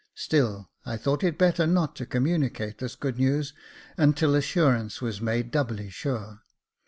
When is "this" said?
2.79-2.95